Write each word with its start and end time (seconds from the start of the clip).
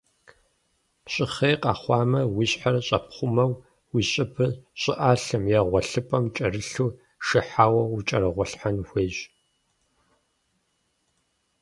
Щӏыхъей 1.13 1.55
къэхъуамэ, 1.63 2.21
уи 2.35 2.45
щхьэр 2.51 2.75
щӏэпхъумэу, 2.87 3.51
уи 3.93 4.01
щӏыбыр 4.11 4.51
щӏыӏалъэм 4.81 5.43
е 5.57 5.59
гъуэлъыпӏэм 5.69 6.25
кӏэрылъу, 6.35 6.89
шыхьауэ 7.25 7.83
укӏэрыгъуэлъхьэн 7.93 8.77
хуейщ. 8.89 9.17